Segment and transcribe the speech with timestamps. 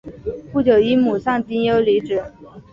[0.51, 2.23] 不久因母丧丁忧离职。